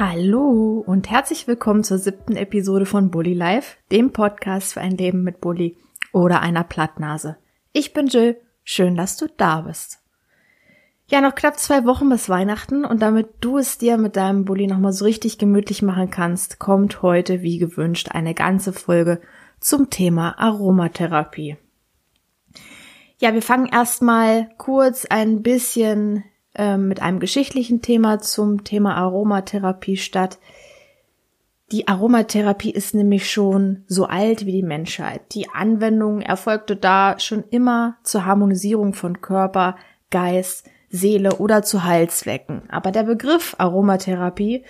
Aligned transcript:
Hallo 0.00 0.84
und 0.86 1.10
herzlich 1.10 1.48
willkommen 1.48 1.82
zur 1.82 1.98
siebten 1.98 2.36
Episode 2.36 2.86
von 2.86 3.10
Bully 3.10 3.34
Life, 3.34 3.78
dem 3.90 4.12
Podcast 4.12 4.74
für 4.74 4.80
ein 4.80 4.96
Leben 4.96 5.24
mit 5.24 5.40
Bully 5.40 5.76
oder 6.12 6.40
einer 6.40 6.62
Plattnase. 6.62 7.36
Ich 7.72 7.94
bin 7.94 8.06
Jill, 8.06 8.40
schön, 8.62 8.94
dass 8.94 9.16
du 9.16 9.26
da 9.36 9.62
bist. 9.62 9.98
Ja, 11.08 11.20
noch 11.20 11.34
knapp 11.34 11.58
zwei 11.58 11.84
Wochen 11.84 12.08
bis 12.10 12.28
Weihnachten 12.28 12.84
und 12.84 13.02
damit 13.02 13.28
du 13.40 13.58
es 13.58 13.76
dir 13.76 13.98
mit 13.98 14.14
deinem 14.14 14.44
Bully 14.44 14.68
nochmal 14.68 14.92
so 14.92 15.04
richtig 15.04 15.36
gemütlich 15.36 15.82
machen 15.82 16.10
kannst, 16.10 16.60
kommt 16.60 17.02
heute 17.02 17.42
wie 17.42 17.58
gewünscht 17.58 18.10
eine 18.12 18.34
ganze 18.34 18.72
Folge 18.72 19.20
zum 19.58 19.90
Thema 19.90 20.38
Aromatherapie. 20.38 21.56
Ja, 23.18 23.34
wir 23.34 23.42
fangen 23.42 23.66
erstmal 23.66 24.48
kurz 24.58 25.06
ein 25.06 25.42
bisschen 25.42 26.22
mit 26.58 27.00
einem 27.00 27.20
geschichtlichen 27.20 27.82
Thema 27.82 28.18
zum 28.20 28.64
Thema 28.64 28.96
Aromatherapie 28.96 29.96
statt. 29.96 30.38
Die 31.70 31.86
Aromatherapie 31.86 32.70
ist 32.70 32.94
nämlich 32.94 33.30
schon 33.30 33.84
so 33.86 34.06
alt 34.06 34.46
wie 34.46 34.52
die 34.52 34.62
Menschheit. 34.62 35.20
Die 35.34 35.50
Anwendung 35.50 36.22
erfolgte 36.22 36.76
da 36.76 37.18
schon 37.18 37.44
immer 37.50 37.98
zur 38.02 38.24
Harmonisierung 38.24 38.94
von 38.94 39.20
Körper, 39.20 39.76
Geist, 40.10 40.68
Seele 40.88 41.36
oder 41.36 41.62
zu 41.62 41.84
Heilzwecken. 41.84 42.62
Aber 42.70 42.90
der 42.90 43.02
Begriff 43.02 43.54
Aromatherapie, 43.58 44.64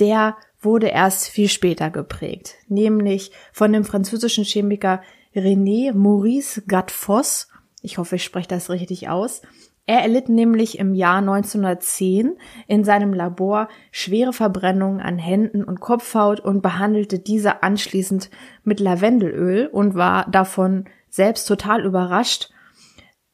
der 0.00 0.36
wurde 0.60 0.88
erst 0.88 1.28
viel 1.28 1.48
später 1.48 1.90
geprägt, 1.90 2.54
nämlich 2.66 3.30
von 3.52 3.72
dem 3.72 3.84
französischen 3.84 4.44
Chemiker 4.44 5.02
René 5.34 5.92
Maurice 5.92 6.62
Gattefoss. 6.62 7.48
Ich 7.82 7.98
hoffe, 7.98 8.16
ich 8.16 8.24
spreche 8.24 8.48
das 8.48 8.70
richtig 8.70 9.08
aus. 9.08 9.42
Er 9.88 10.02
erlitt 10.02 10.28
nämlich 10.28 10.78
im 10.78 10.94
Jahr 10.94 11.16
1910 11.16 12.36
in 12.66 12.84
seinem 12.84 13.14
Labor 13.14 13.68
schwere 13.90 14.34
Verbrennungen 14.34 15.00
an 15.00 15.16
Händen 15.16 15.64
und 15.64 15.80
Kopfhaut 15.80 16.40
und 16.40 16.60
behandelte 16.60 17.18
diese 17.18 17.62
anschließend 17.62 18.28
mit 18.64 18.80
Lavendelöl 18.80 19.66
und 19.66 19.94
war 19.94 20.30
davon 20.30 20.84
selbst 21.08 21.46
total 21.46 21.86
überrascht, 21.86 22.50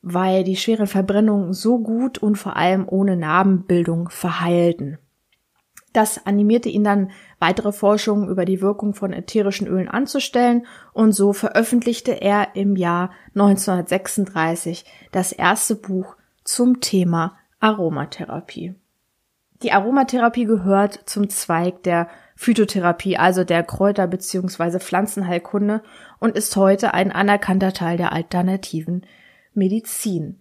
weil 0.00 0.44
die 0.44 0.54
schweren 0.54 0.86
Verbrennungen 0.86 1.54
so 1.54 1.80
gut 1.80 2.18
und 2.18 2.36
vor 2.36 2.54
allem 2.54 2.86
ohne 2.88 3.16
Narbenbildung 3.16 4.08
verheilten. 4.10 4.98
Das 5.92 6.24
animierte 6.24 6.68
ihn 6.68 6.84
dann, 6.84 7.10
weitere 7.40 7.72
Forschungen 7.72 8.28
über 8.28 8.44
die 8.44 8.60
Wirkung 8.60 8.94
von 8.94 9.12
ätherischen 9.12 9.66
Ölen 9.66 9.88
anzustellen 9.88 10.66
und 10.92 11.10
so 11.10 11.32
veröffentlichte 11.32 12.12
er 12.12 12.54
im 12.54 12.76
Jahr 12.76 13.10
1936 13.34 14.84
das 15.10 15.32
erste 15.32 15.74
Buch 15.74 16.14
zum 16.44 16.80
Thema 16.80 17.36
Aromatherapie. 17.60 18.74
Die 19.62 19.72
Aromatherapie 19.72 20.44
gehört 20.44 21.00
zum 21.06 21.30
Zweig 21.30 21.82
der 21.84 22.08
Phytotherapie, 22.36 23.16
also 23.16 23.44
der 23.44 23.62
Kräuter- 23.62 24.06
bzw. 24.06 24.78
Pflanzenheilkunde 24.78 25.82
und 26.18 26.36
ist 26.36 26.56
heute 26.56 26.92
ein 26.92 27.12
anerkannter 27.12 27.72
Teil 27.72 27.96
der 27.96 28.12
alternativen 28.12 29.06
Medizin. 29.54 30.40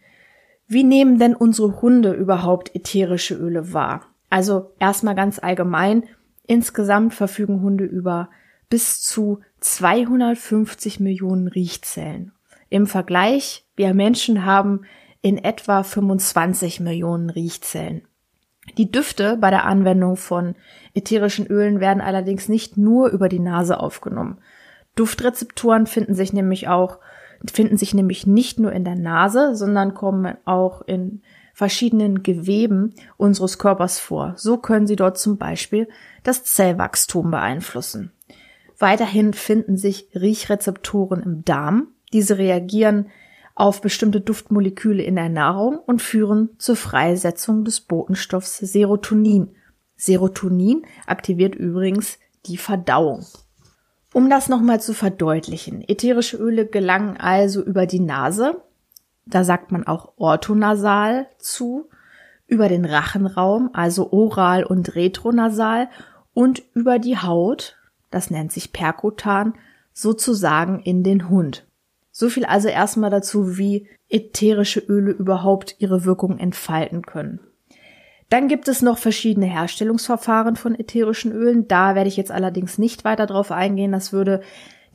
Wie 0.68 0.84
nehmen 0.84 1.20
denn 1.20 1.36
unsere 1.36 1.82
Hunde 1.82 2.12
überhaupt 2.12 2.76
ätherische 2.76 3.36
Öle 3.36 3.74
wahr? 3.74 4.08
Also 4.30 4.72
erstmal 4.80 5.16
ganz 5.16 5.40
allgemein, 5.40 6.04
insgesamt 6.46 7.14
verfügen 7.14 7.62
Hunde 7.62 7.86
über 7.86 8.30
bis 8.70 9.02
zu 9.02 9.40
250 9.60 11.00
Millionen 11.00 11.48
Riechzellen. 11.48 12.32
Im 12.70 12.88
Vergleich, 12.88 13.66
wir 13.76 13.94
Menschen 13.94 14.46
haben 14.46 14.82
in 15.24 15.44
etwa 15.44 15.82
25 15.82 16.82
Millionen 16.82 17.32
Riechzellen. 17.32 18.04
Die 18.78 18.92
Düfte 18.92 19.38
bei 19.38 19.50
der 19.50 19.66
Anwendung 19.66 20.18
von 20.18 20.56
ätherischen 20.94 21.48
Ölen 21.48 21.80
werden 21.80 22.02
allerdings 22.02 22.50
nicht 22.50 22.78
nur 22.78 23.10
über 23.10 23.30
die 23.30 23.40
Nase 23.40 23.80
aufgenommen. 23.80 24.38
Duftrezeptoren 24.96 25.88
finden 25.88 26.14
sich 26.14 26.34
nämlich 26.34 26.68
auch, 26.68 27.00
finden 27.52 27.78
sich 27.78 27.94
nämlich 27.94 28.28
nicht 28.28 28.60
nur 28.60 28.74
in 28.74 28.84
der 28.84 28.96
Nase, 28.96 29.56
sondern 29.56 29.94
kommen 29.94 30.38
auch 30.46 30.82
in 30.82 31.22
verschiedenen 31.54 32.24
Geweben 32.24 32.94
unseres 33.16 33.58
Körpers 33.58 34.00
vor. 34.00 34.34
So 34.36 34.58
können 34.58 34.88
sie 34.88 34.98
dort 34.98 35.18
zum 35.18 35.38
Beispiel 35.38 35.88
das 36.24 36.44
Zellwachstum 36.44 37.32
beeinflussen. 37.32 38.12
Weiterhin 38.78 39.34
finden 39.34 39.78
sich 39.78 40.10
Riechrezeptoren 40.14 41.24
im 41.24 41.46
Darm. 41.46 41.88
Diese 42.12 42.38
reagieren 42.38 43.08
auf 43.56 43.82
bestimmte 43.82 44.22
Duftmoleküle 44.22 45.04
in 45.04 45.16
der 45.16 45.30
Nahrung 45.30 45.78
und 45.78 46.02
führen 46.02 46.50
zur 46.58 46.76
Freisetzung 46.76 47.64
des 47.64 47.82
Botenstoffs 47.82 48.58
Serotonin. 48.58 49.56
Serotonin 49.96 50.86
aktiviert 51.06 51.56
übrigens 51.56 52.18
die 52.46 52.58
Verdauung. 52.58 53.26
Um 54.14 54.30
das 54.30 54.50
nochmal 54.50 54.80
zu 54.82 54.94
verdeutlichen, 54.94 55.82
ätherische 55.88 56.38
Öle 56.38 56.66
gelangen 56.68 57.18
also 57.18 57.64
über 57.64 57.86
die 57.86 58.00
Nase, 58.00 58.62
da 59.26 59.44
sagt 59.44 59.72
man 59.72 59.88
auch 59.88 60.14
orthonasal 60.18 61.28
zu, 61.38 61.90
über 62.48 62.70
den 62.70 62.86
Rachenraum, 62.86 63.70
also 63.74 64.12
oral 64.12 64.64
und 64.64 64.96
retronasal 64.96 65.90
und 66.34 66.62
über 66.74 67.00
die 67.00 67.18
Haut, 67.18 67.78
das 68.12 68.30
nennt 68.30 68.52
sich 68.52 68.74
perkutan, 68.74 69.54
sozusagen 69.94 70.80
in 70.80 71.04
den 71.04 71.30
Hund. 71.30 71.66
So 72.16 72.30
viel 72.30 72.46
also 72.46 72.68
erstmal 72.68 73.10
dazu, 73.10 73.58
wie 73.58 73.88
ätherische 74.08 74.80
Öle 74.80 75.12
überhaupt 75.12 75.76
ihre 75.80 76.06
Wirkung 76.06 76.38
entfalten 76.38 77.02
können. 77.02 77.40
Dann 78.30 78.48
gibt 78.48 78.68
es 78.68 78.84
noch 78.84 79.00
verschiedene 79.00 79.48
Herstellungsverfahren 79.48 80.56
von 80.56 80.80
ätherischen 80.80 81.32
Ölen. 81.32 81.68
Da 81.68 81.96
werde 81.96 82.08
ich 82.08 82.16
jetzt 82.16 82.32
allerdings 82.32 82.78
nicht 82.78 83.04
weiter 83.04 83.26
drauf 83.26 83.52
eingehen. 83.52 83.92
Das 83.92 84.14
würde 84.14 84.42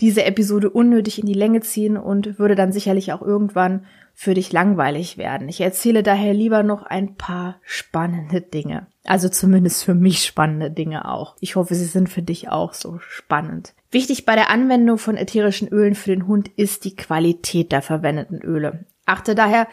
diese 0.01 0.25
Episode 0.25 0.71
unnötig 0.71 1.19
in 1.19 1.27
die 1.27 1.35
Länge 1.35 1.61
ziehen 1.61 1.97
und 1.97 2.39
würde 2.39 2.55
dann 2.55 2.71
sicherlich 2.71 3.13
auch 3.13 3.23
irgendwann 3.23 3.85
für 4.15 4.35
dich 4.35 4.53
langweilig 4.53 5.19
werden. 5.19 5.49
Ich 5.49 5.61
erzähle 5.61 6.05
daher 6.05 6.35
lieber 6.35 6.63
noch 6.63 6.85
ein 6.85 7.17
paar 7.17 7.57
spannende 7.63 8.41
Dinge. 8.41 8.87
Also 9.05 9.29
zumindest 9.29 9.83
für 9.83 9.95
mich 9.95 10.25
spannende 10.25 10.71
Dinge 10.71 11.09
auch. 11.09 11.35
Ich 11.41 11.57
hoffe, 11.57 11.75
sie 11.75 11.85
sind 11.85 12.09
für 12.09 12.23
dich 12.23 12.49
auch 12.49 12.75
so 12.75 12.99
spannend. 13.01 13.75
Wichtig 13.91 14.27
bei 14.27 14.35
der 14.35 14.51
Anwendung 14.51 14.99
von 14.99 15.17
ätherischen 15.17 15.69
Ölen 15.69 15.95
für 15.95 16.11
den 16.11 16.27
Hund 16.27 16.49
ist 16.57 16.85
die 16.85 16.95
Qualität 16.95 17.73
der 17.73 17.81
verwendeten 17.81 18.43
Öle. 18.43 18.85
Achte 19.07 19.35
daher 19.35 19.67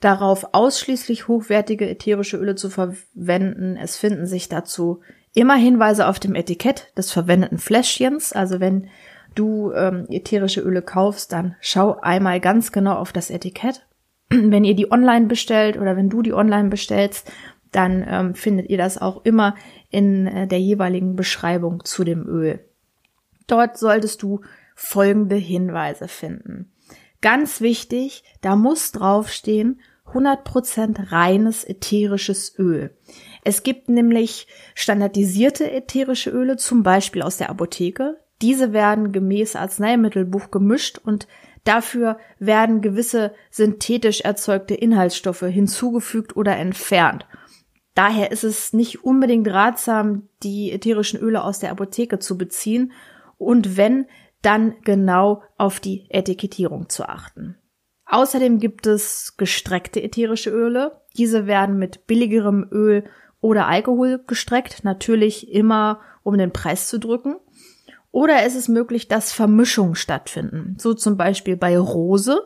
darauf, 0.00 0.48
ausschließlich 0.52 1.26
hochwertige 1.28 1.88
ätherische 1.88 2.36
Öle 2.36 2.54
zu 2.54 2.68
verwenden. 2.68 3.78
Es 3.78 3.96
finden 3.96 4.26
sich 4.26 4.50
dazu 4.50 5.00
immer 5.34 5.56
Hinweise 5.56 6.06
auf 6.06 6.20
dem 6.20 6.34
Etikett 6.34 6.92
des 6.98 7.10
verwendeten 7.10 7.56
Fläschchens. 7.56 8.34
Also 8.34 8.60
wenn 8.60 8.88
du 9.34 9.72
ähm, 9.72 10.06
ätherische 10.10 10.60
Öle 10.60 10.82
kaufst, 10.82 11.32
dann 11.32 11.56
schau 11.60 11.98
einmal 12.00 12.40
ganz 12.40 12.72
genau 12.72 12.96
auf 12.96 13.12
das 13.12 13.30
Etikett. 13.30 13.86
wenn 14.28 14.64
ihr 14.64 14.74
die 14.74 14.92
online 14.92 15.26
bestellt 15.26 15.78
oder 15.78 15.96
wenn 15.96 16.10
du 16.10 16.20
die 16.20 16.34
online 16.34 16.68
bestellst, 16.68 17.32
dann 17.70 18.04
ähm, 18.06 18.34
findet 18.34 18.68
ihr 18.68 18.76
das 18.76 19.00
auch 19.00 19.24
immer 19.24 19.54
in 19.88 20.26
äh, 20.26 20.46
der 20.46 20.60
jeweiligen 20.60 21.16
Beschreibung 21.16 21.82
zu 21.84 22.04
dem 22.04 22.26
Öl. 22.26 22.60
Dort 23.46 23.78
solltest 23.78 24.22
du 24.22 24.40
folgende 24.74 25.36
Hinweise 25.36 26.08
finden. 26.08 26.72
Ganz 27.20 27.60
wichtig, 27.60 28.24
da 28.40 28.56
muss 28.56 28.92
draufstehen 28.92 29.80
100% 30.12 31.12
reines 31.12 31.64
ätherisches 31.64 32.58
Öl. 32.58 32.90
Es 33.44 33.62
gibt 33.62 33.88
nämlich 33.88 34.46
standardisierte 34.74 35.70
ätherische 35.70 36.30
Öle, 36.30 36.56
zum 36.56 36.82
Beispiel 36.82 37.22
aus 37.22 37.36
der 37.36 37.50
Apotheke. 37.50 38.18
Diese 38.42 38.72
werden 38.72 39.12
gemäß 39.12 39.56
Arzneimittelbuch 39.56 40.50
gemischt 40.50 40.98
und 40.98 41.28
dafür 41.64 42.18
werden 42.38 42.80
gewisse 42.80 43.32
synthetisch 43.50 44.22
erzeugte 44.22 44.74
Inhaltsstoffe 44.74 45.44
hinzugefügt 45.44 46.36
oder 46.36 46.56
entfernt. 46.56 47.26
Daher 47.94 48.32
ist 48.32 48.42
es 48.42 48.72
nicht 48.72 49.04
unbedingt 49.04 49.48
ratsam, 49.48 50.28
die 50.42 50.72
ätherischen 50.72 51.20
Öle 51.20 51.44
aus 51.44 51.58
der 51.58 51.70
Apotheke 51.70 52.18
zu 52.18 52.38
beziehen 52.38 52.92
und 53.42 53.76
wenn, 53.76 54.06
dann 54.42 54.74
genau 54.84 55.42
auf 55.56 55.80
die 55.80 56.06
Etikettierung 56.08 56.88
zu 56.88 57.08
achten. 57.08 57.56
Außerdem 58.06 58.58
gibt 58.58 58.86
es 58.86 59.36
gestreckte 59.36 60.02
ätherische 60.02 60.50
Öle. 60.50 61.00
Diese 61.16 61.46
werden 61.46 61.78
mit 61.78 62.06
billigerem 62.06 62.66
Öl 62.70 63.04
oder 63.40 63.66
Alkohol 63.66 64.22
gestreckt, 64.26 64.84
natürlich 64.84 65.50
immer 65.52 66.00
um 66.22 66.36
den 66.36 66.52
Preis 66.52 66.88
zu 66.88 66.98
drücken. 66.98 67.36
Oder 68.10 68.44
ist 68.44 68.56
es 68.56 68.68
möglich, 68.68 69.08
dass 69.08 69.32
Vermischungen 69.32 69.94
stattfinden. 69.94 70.76
So 70.78 70.92
zum 70.92 71.16
Beispiel 71.16 71.56
bei 71.56 71.78
Rose. 71.78 72.42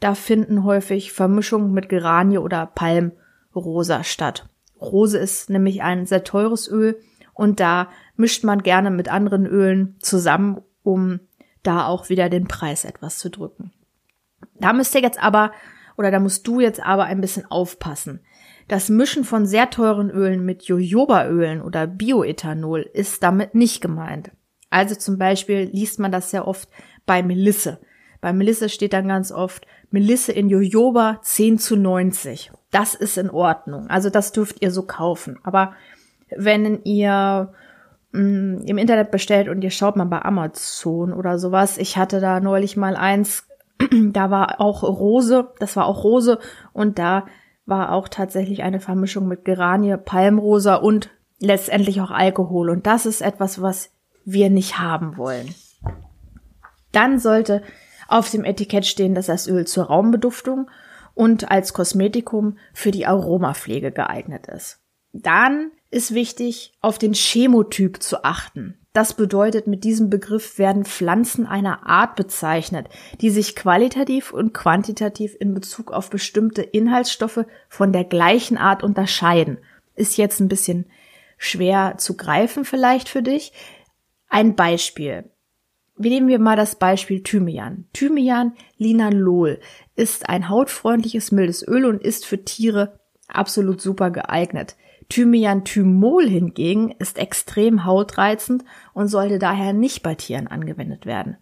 Da 0.00 0.14
finden 0.14 0.64
häufig 0.64 1.12
Vermischungen 1.12 1.72
mit 1.72 1.88
Geranie 1.88 2.38
oder 2.38 2.66
Palmrosa 2.66 4.04
statt. 4.04 4.48
Rose 4.80 5.18
ist 5.18 5.50
nämlich 5.50 5.82
ein 5.82 6.06
sehr 6.06 6.24
teures 6.24 6.68
Öl 6.68 6.98
und 7.34 7.60
da 7.60 7.88
mischt 8.16 8.44
man 8.44 8.62
gerne 8.62 8.90
mit 8.90 9.08
anderen 9.08 9.46
Ölen 9.46 9.96
zusammen, 10.00 10.62
um 10.82 11.20
da 11.62 11.86
auch 11.86 12.08
wieder 12.08 12.28
den 12.28 12.46
Preis 12.46 12.84
etwas 12.84 13.18
zu 13.18 13.30
drücken. 13.30 13.72
Da 14.54 14.72
müsst 14.72 14.94
ihr 14.94 15.00
jetzt 15.00 15.22
aber, 15.22 15.52
oder 15.96 16.10
da 16.10 16.20
musst 16.20 16.46
du 16.46 16.60
jetzt 16.60 16.84
aber 16.84 17.04
ein 17.04 17.20
bisschen 17.20 17.50
aufpassen. 17.50 18.20
Das 18.68 18.88
Mischen 18.88 19.24
von 19.24 19.46
sehr 19.46 19.70
teuren 19.70 20.10
Ölen 20.10 20.44
mit 20.44 20.64
Jojobaölen 20.64 21.60
oder 21.60 21.86
Bioethanol 21.86 22.80
ist 22.80 23.22
damit 23.22 23.54
nicht 23.54 23.80
gemeint. 23.80 24.30
Also 24.70 24.94
zum 24.94 25.18
Beispiel 25.18 25.68
liest 25.72 25.98
man 25.98 26.12
das 26.12 26.30
sehr 26.30 26.48
oft 26.48 26.68
bei 27.06 27.22
Melisse. 27.22 27.80
Bei 28.20 28.32
Melisse 28.32 28.68
steht 28.68 28.94
dann 28.94 29.08
ganz 29.08 29.32
oft 29.32 29.66
Melisse 29.90 30.32
in 30.32 30.48
Jojoba 30.48 31.20
10 31.22 31.58
zu 31.58 31.76
90. 31.76 32.52
Das 32.70 32.94
ist 32.94 33.18
in 33.18 33.30
Ordnung. 33.30 33.88
Also 33.88 34.08
das 34.08 34.32
dürft 34.32 34.62
ihr 34.62 34.70
so 34.70 34.82
kaufen. 34.82 35.38
Aber 35.42 35.74
wenn 36.34 36.82
ihr 36.84 37.52
mm, 38.14 38.62
im 38.64 38.78
Internet 38.78 39.10
bestellt 39.10 39.48
und 39.48 39.62
ihr 39.62 39.70
schaut 39.70 39.96
mal 39.96 40.04
bei 40.04 40.22
Amazon 40.22 41.12
oder 41.12 41.38
sowas, 41.38 41.78
ich 41.78 41.96
hatte 41.96 42.20
da 42.20 42.40
neulich 42.40 42.76
mal 42.76 42.96
eins, 42.96 43.46
da 44.12 44.30
war 44.30 44.60
auch 44.60 44.82
Rose, 44.82 45.52
das 45.58 45.76
war 45.76 45.86
auch 45.86 46.04
Rose 46.04 46.38
und 46.72 46.98
da 46.98 47.26
war 47.66 47.92
auch 47.92 48.08
tatsächlich 48.08 48.62
eine 48.62 48.80
Vermischung 48.80 49.26
mit 49.26 49.44
Geranie, 49.44 49.96
Palmrosa 49.96 50.76
und 50.76 51.10
letztendlich 51.38 52.00
auch 52.00 52.10
Alkohol. 52.10 52.70
Und 52.70 52.86
das 52.86 53.06
ist 53.06 53.22
etwas, 53.22 53.60
was 53.62 53.90
wir 54.24 54.50
nicht 54.50 54.78
haben 54.78 55.16
wollen. 55.16 55.54
Dann 56.92 57.18
sollte 57.18 57.62
auf 58.08 58.30
dem 58.30 58.44
Etikett 58.44 58.86
stehen, 58.86 59.14
dass 59.14 59.26
das 59.26 59.48
Öl 59.48 59.66
zur 59.66 59.84
Raumbeduftung 59.84 60.70
und 61.14 61.50
als 61.50 61.72
Kosmetikum 61.72 62.58
für 62.72 62.90
die 62.90 63.06
Aromapflege 63.06 63.92
geeignet 63.92 64.46
ist. 64.46 64.83
Dann 65.16 65.70
ist 65.92 66.12
wichtig, 66.12 66.72
auf 66.80 66.98
den 66.98 67.14
Chemotyp 67.14 68.02
zu 68.02 68.24
achten. 68.24 68.76
Das 68.92 69.14
bedeutet, 69.14 69.68
mit 69.68 69.84
diesem 69.84 70.10
Begriff 70.10 70.58
werden 70.58 70.84
Pflanzen 70.84 71.46
einer 71.46 71.86
Art 71.86 72.16
bezeichnet, 72.16 72.88
die 73.20 73.30
sich 73.30 73.54
qualitativ 73.54 74.32
und 74.32 74.52
quantitativ 74.52 75.36
in 75.38 75.54
Bezug 75.54 75.92
auf 75.92 76.10
bestimmte 76.10 76.62
Inhaltsstoffe 76.62 77.46
von 77.68 77.92
der 77.92 78.02
gleichen 78.02 78.56
Art 78.56 78.82
unterscheiden. 78.82 79.58
Ist 79.94 80.16
jetzt 80.16 80.40
ein 80.40 80.48
bisschen 80.48 80.86
schwer 81.38 81.94
zu 81.96 82.16
greifen 82.16 82.64
vielleicht 82.64 83.08
für 83.08 83.22
dich. 83.22 83.52
Ein 84.28 84.56
Beispiel. 84.56 85.30
Wir 85.96 86.10
nehmen 86.10 86.26
wir 86.26 86.40
mal 86.40 86.56
das 86.56 86.74
Beispiel 86.74 87.22
Thymian. 87.22 87.86
Thymian 87.92 88.54
Linalol 88.78 89.60
ist 89.94 90.28
ein 90.28 90.48
hautfreundliches 90.48 91.30
mildes 91.30 91.66
Öl 91.66 91.84
und 91.84 92.02
ist 92.02 92.26
für 92.26 92.44
Tiere 92.44 92.98
absolut 93.28 93.80
super 93.80 94.10
geeignet. 94.10 94.74
Thymian-Thymol 95.08 96.28
hingegen 96.28 96.94
ist 96.98 97.18
extrem 97.18 97.84
hautreizend 97.84 98.64
und 98.92 99.08
sollte 99.08 99.38
daher 99.38 99.72
nicht 99.72 100.02
bei 100.02 100.14
Tieren 100.14 100.46
angewendet 100.46 101.06
werden. 101.06 101.36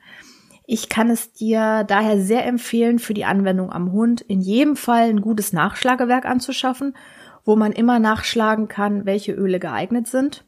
Ich 0.66 0.88
kann 0.88 1.10
es 1.10 1.32
dir 1.32 1.84
daher 1.84 2.20
sehr 2.20 2.46
empfehlen, 2.46 2.98
für 2.98 3.14
die 3.14 3.24
Anwendung 3.24 3.72
am 3.72 3.92
Hund 3.92 4.20
in 4.20 4.40
jedem 4.40 4.76
Fall 4.76 5.08
ein 5.08 5.20
gutes 5.20 5.52
Nachschlagewerk 5.52 6.24
anzuschaffen, 6.24 6.96
wo 7.44 7.56
man 7.56 7.72
immer 7.72 7.98
nachschlagen 7.98 8.68
kann, 8.68 9.04
welche 9.04 9.32
Öle 9.32 9.58
geeignet 9.58 10.06
sind. 10.06 10.44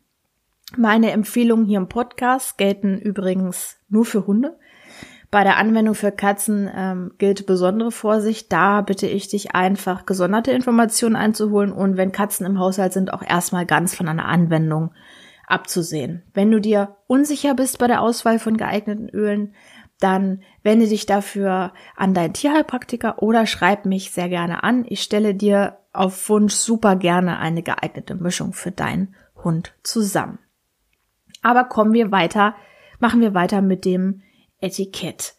Meine 0.76 1.10
Empfehlungen 1.10 1.66
hier 1.66 1.78
im 1.78 1.88
Podcast 1.88 2.58
gelten 2.58 2.98
übrigens 2.98 3.76
nur 3.88 4.04
für 4.04 4.26
Hunde. 4.26 4.58
Bei 5.34 5.42
der 5.42 5.56
Anwendung 5.56 5.96
für 5.96 6.12
Katzen 6.12 6.70
ähm, 6.72 7.10
gilt 7.18 7.44
besondere 7.44 7.90
Vorsicht. 7.90 8.52
Da 8.52 8.82
bitte 8.82 9.08
ich 9.08 9.26
dich 9.26 9.52
einfach 9.52 10.06
gesonderte 10.06 10.52
Informationen 10.52 11.16
einzuholen 11.16 11.72
und 11.72 11.96
wenn 11.96 12.12
Katzen 12.12 12.46
im 12.46 12.60
Haushalt 12.60 12.92
sind, 12.92 13.12
auch 13.12 13.20
erstmal 13.20 13.66
ganz 13.66 13.96
von 13.96 14.06
einer 14.06 14.26
Anwendung 14.26 14.92
abzusehen. 15.48 16.22
Wenn 16.34 16.52
du 16.52 16.60
dir 16.60 16.98
unsicher 17.08 17.54
bist 17.54 17.80
bei 17.80 17.88
der 17.88 18.00
Auswahl 18.00 18.38
von 18.38 18.56
geeigneten 18.56 19.08
Ölen, 19.08 19.56
dann 19.98 20.40
wende 20.62 20.86
dich 20.86 21.04
dafür 21.04 21.72
an 21.96 22.14
deinen 22.14 22.34
Tierheilpraktiker 22.34 23.20
oder 23.20 23.44
schreib 23.44 23.86
mich 23.86 24.12
sehr 24.12 24.28
gerne 24.28 24.62
an. 24.62 24.84
Ich 24.88 25.02
stelle 25.02 25.34
dir 25.34 25.78
auf 25.92 26.28
Wunsch 26.28 26.54
super 26.54 26.94
gerne 26.94 27.40
eine 27.40 27.64
geeignete 27.64 28.14
Mischung 28.14 28.52
für 28.52 28.70
deinen 28.70 29.16
Hund 29.42 29.74
zusammen. 29.82 30.38
Aber 31.42 31.64
kommen 31.64 31.92
wir 31.92 32.12
weiter, 32.12 32.54
machen 33.00 33.20
wir 33.20 33.34
weiter 33.34 33.62
mit 33.62 33.84
dem 33.84 34.22
Etikett. 34.64 35.34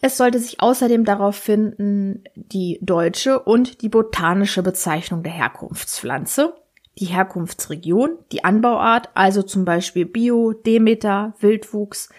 Es 0.00 0.16
sollte 0.16 0.38
sich 0.38 0.60
außerdem 0.60 1.04
darauf 1.04 1.36
finden, 1.36 2.22
die 2.36 2.78
deutsche 2.82 3.40
und 3.40 3.82
die 3.82 3.88
botanische 3.88 4.62
Bezeichnung 4.62 5.22
der 5.22 5.32
Herkunftspflanze, 5.32 6.54
die 6.98 7.06
Herkunftsregion, 7.06 8.18
die 8.30 8.44
Anbauart, 8.44 9.10
also 9.14 9.42
zum 9.42 9.64
Beispiel 9.64 10.04
Bio, 10.04 10.52
Demeter, 10.52 11.34
Wildwuchs, 11.40 12.10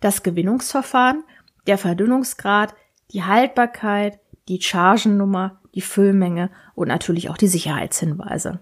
das 0.00 0.22
Gewinnungsverfahren, 0.22 1.22
der 1.66 1.78
Verdünnungsgrad, 1.78 2.74
die 3.12 3.24
Haltbarkeit, 3.24 4.18
die 4.48 4.60
Chargennummer, 4.60 5.60
die 5.74 5.80
Füllmenge 5.80 6.50
und 6.74 6.88
natürlich 6.88 7.30
auch 7.30 7.36
die 7.36 7.48
Sicherheitshinweise. 7.48 8.60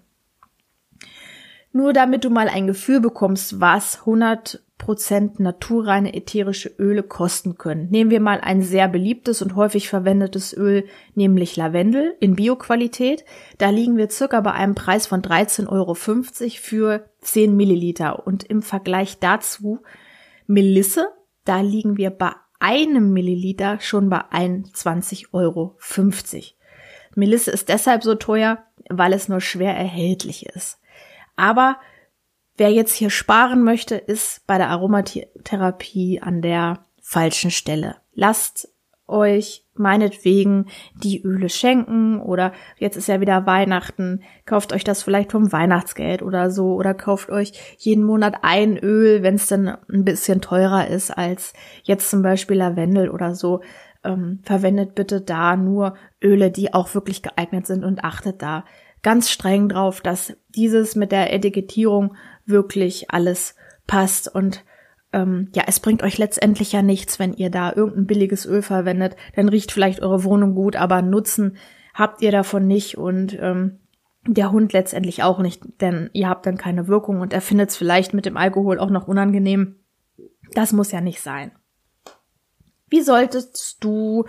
Nur 1.72 1.92
damit 1.92 2.24
du 2.24 2.30
mal 2.30 2.48
ein 2.48 2.66
Gefühl 2.66 3.00
bekommst, 3.00 3.60
was 3.60 4.00
100 4.00 4.62
Prozent 4.78 5.40
naturreine 5.40 6.14
ätherische 6.14 6.68
Öle 6.78 7.02
kosten 7.02 7.56
können. 7.56 7.88
Nehmen 7.90 8.10
wir 8.10 8.20
mal 8.20 8.40
ein 8.40 8.62
sehr 8.62 8.88
beliebtes 8.88 9.40
und 9.42 9.56
häufig 9.56 9.88
verwendetes 9.88 10.56
Öl, 10.56 10.84
nämlich 11.14 11.56
Lavendel 11.56 12.14
in 12.20 12.36
Bioqualität. 12.36 13.24
Da 13.58 13.70
liegen 13.70 13.96
wir 13.96 14.10
circa 14.10 14.40
bei 14.42 14.52
einem 14.52 14.74
Preis 14.74 15.06
von 15.06 15.22
13,50 15.22 15.68
Euro 15.70 15.94
für 15.94 17.08
10 17.20 17.56
Milliliter. 17.56 18.26
Und 18.26 18.44
im 18.44 18.62
Vergleich 18.62 19.18
dazu 19.18 19.80
Melisse, 20.46 21.08
da 21.44 21.60
liegen 21.60 21.96
wir 21.96 22.10
bei 22.10 22.32
einem 22.60 23.12
Milliliter 23.12 23.80
schon 23.80 24.08
bei 24.08 24.20
21,50 24.30 25.26
Euro. 25.32 25.76
Melisse 27.14 27.50
ist 27.50 27.68
deshalb 27.68 28.02
so 28.02 28.14
teuer, 28.14 28.64
weil 28.90 29.12
es 29.12 29.28
nur 29.28 29.40
schwer 29.40 29.74
erhältlich 29.74 30.46
ist. 30.46 30.78
Aber 31.34 31.78
Wer 32.56 32.70
jetzt 32.70 32.94
hier 32.94 33.10
sparen 33.10 33.62
möchte, 33.62 33.96
ist 33.96 34.46
bei 34.46 34.56
der 34.56 34.70
Aromatherapie 34.70 36.22
an 36.22 36.40
der 36.40 36.78
falschen 37.02 37.50
Stelle. 37.50 37.96
Lasst 38.14 38.68
euch 39.06 39.64
meinetwegen 39.74 40.66
die 40.94 41.22
Öle 41.22 41.48
schenken 41.48 42.18
oder 42.20 42.52
jetzt 42.78 42.96
ist 42.96 43.08
ja 43.08 43.20
wieder 43.20 43.46
Weihnachten, 43.46 44.22
kauft 44.46 44.72
euch 44.72 44.84
das 44.84 45.02
vielleicht 45.02 45.32
vom 45.32 45.52
Weihnachtsgeld 45.52 46.22
oder 46.22 46.50
so 46.50 46.74
oder 46.74 46.94
kauft 46.94 47.30
euch 47.30 47.76
jeden 47.78 48.04
Monat 48.04 48.38
ein 48.42 48.78
Öl, 48.78 49.22
wenn 49.22 49.36
es 49.36 49.46
dann 49.46 49.68
ein 49.68 50.04
bisschen 50.04 50.40
teurer 50.40 50.88
ist 50.88 51.10
als 51.10 51.52
jetzt 51.84 52.10
zum 52.10 52.22
Beispiel 52.22 52.56
Lavendel 52.56 53.10
oder 53.10 53.34
so. 53.34 53.60
Ähm, 54.02 54.40
verwendet 54.44 54.94
bitte 54.94 55.20
da 55.20 55.56
nur 55.56 55.94
Öle, 56.22 56.50
die 56.50 56.72
auch 56.72 56.94
wirklich 56.94 57.22
geeignet 57.22 57.66
sind 57.66 57.84
und 57.84 58.02
achtet 58.04 58.40
da 58.40 58.64
ganz 59.06 59.30
streng 59.30 59.68
drauf, 59.68 60.00
dass 60.00 60.36
dieses 60.48 60.96
mit 60.96 61.12
der 61.12 61.32
Etikettierung 61.32 62.16
wirklich 62.44 63.08
alles 63.08 63.54
passt 63.86 64.26
und 64.26 64.64
ähm, 65.12 65.48
ja, 65.54 65.62
es 65.68 65.78
bringt 65.78 66.02
euch 66.02 66.18
letztendlich 66.18 66.72
ja 66.72 66.82
nichts, 66.82 67.20
wenn 67.20 67.32
ihr 67.32 67.48
da 67.48 67.72
irgendein 67.72 68.08
billiges 68.08 68.46
Öl 68.46 68.62
verwendet, 68.62 69.14
dann 69.36 69.48
riecht 69.48 69.70
vielleicht 69.70 70.02
eure 70.02 70.24
Wohnung 70.24 70.56
gut, 70.56 70.74
aber 70.74 71.02
Nutzen 71.02 71.56
habt 71.94 72.20
ihr 72.20 72.32
davon 72.32 72.66
nicht 72.66 72.98
und 72.98 73.38
ähm, 73.40 73.78
der 74.26 74.50
Hund 74.50 74.72
letztendlich 74.72 75.22
auch 75.22 75.38
nicht, 75.38 75.62
denn 75.80 76.10
ihr 76.12 76.28
habt 76.28 76.44
dann 76.44 76.56
keine 76.56 76.88
Wirkung 76.88 77.20
und 77.20 77.32
er 77.32 77.42
findet 77.42 77.70
es 77.70 77.76
vielleicht 77.76 78.12
mit 78.12 78.26
dem 78.26 78.36
Alkohol 78.36 78.80
auch 78.80 78.90
noch 78.90 79.06
unangenehm. 79.06 79.76
Das 80.52 80.72
muss 80.72 80.90
ja 80.90 81.00
nicht 81.00 81.20
sein. 81.20 81.52
Wie 82.88 83.02
solltest 83.02 83.84
du 83.84 84.24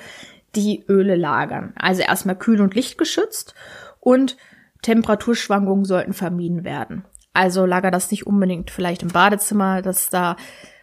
die 0.55 0.85
Öle 0.87 1.15
lagern? 1.15 1.73
Also 1.77 2.03
erstmal 2.03 2.37
kühl 2.37 2.61
und 2.61 2.75
lichtgeschützt 2.75 3.55
und 3.99 4.37
Temperaturschwankungen 4.81 5.85
sollten 5.85 6.13
vermieden 6.13 6.63
werden. 6.63 7.05
Also 7.33 7.65
lager 7.65 7.91
das 7.91 8.09
nicht 8.11 8.25
unbedingt 8.25 8.71
vielleicht 8.71 9.03
im 9.03 9.09
Badezimmer, 9.09 9.81
dass 9.81 10.09
da 10.09 10.35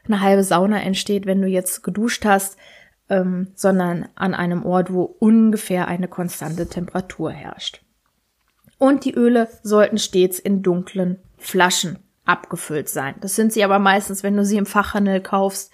eine 0.07 0.21
halbe 0.21 0.45
Sauna 0.45 0.83
entsteht, 0.83 1.27
wenn 1.27 1.41
du 1.41 1.49
jetzt 1.49 1.83
geduscht 1.83 2.25
hast, 2.25 2.57
ähm, 3.09 3.49
sondern 3.55 4.09
an 4.15 4.35
einem 4.35 4.65
Ort, 4.65 4.93
wo 4.93 5.03
ungefähr 5.03 5.89
eine 5.89 6.09
konstante 6.09 6.69
Temperatur 6.69 7.33
herrscht. 7.33 7.83
Und 8.79 9.05
die 9.05 9.15
Öle 9.15 9.49
sollten 9.63 9.99
stets 9.99 10.39
in 10.39 10.63
dunklen 10.63 11.19
Flaschen 11.39 11.99
abgefüllt 12.25 12.89
sein. 12.89 13.15
Das 13.21 13.37
sind 13.37 13.53
sie 13.53 13.65
aber 13.65 13.79
meistens, 13.79 14.23
wenn 14.23 14.37
du 14.37 14.45
sie 14.45 14.57
im 14.57 14.67
Fachhandel 14.67 15.21
kaufst 15.21 15.73